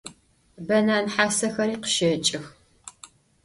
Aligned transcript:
Banan 0.67 1.05
hasexeri 1.15 1.75
khışeç'ıx. 1.83 2.45